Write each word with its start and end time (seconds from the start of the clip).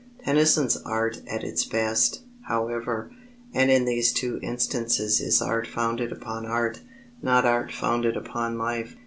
Tennyson's 0.25 0.77
art 0.77 1.21
at 1.27 1.43
its 1.43 1.63
best, 1.63 2.23
however, 2.47 3.11
and 3.53 3.69
in 3.69 3.85
these 3.85 4.11
two 4.11 4.39
instances 4.41 5.19
is 5.21 5.43
art 5.43 5.67
founded 5.67 6.11
upon 6.11 6.43
art, 6.47 6.79
not 7.21 7.45
art 7.45 7.71
founded 7.71 8.17
upon 8.17 8.57
life. 8.57 8.95